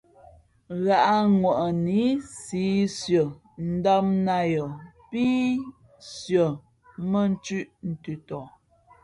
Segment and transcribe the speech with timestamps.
[0.83, 1.99] Ghǎʼŋwαʼnǐ
[2.41, 3.23] siī sʉα
[3.71, 4.71] ndām nāt yαα
[5.09, 5.23] pí
[6.15, 6.45] sʉα
[7.09, 8.39] mᾱ nthʉ̄ʼ ntʉtɔ.